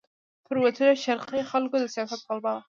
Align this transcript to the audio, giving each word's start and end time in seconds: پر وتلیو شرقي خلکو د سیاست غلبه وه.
پر 0.45 0.55
وتلیو 0.63 1.01
شرقي 1.05 1.41
خلکو 1.51 1.75
د 1.79 1.85
سیاست 1.95 2.21
غلبه 2.27 2.51
وه. 2.53 2.59